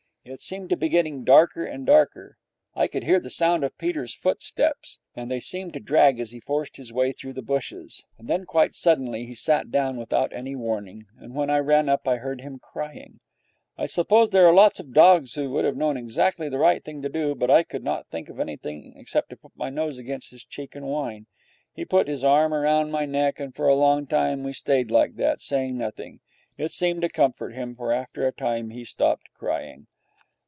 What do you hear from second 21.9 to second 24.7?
his arm round my neck, and for a long time we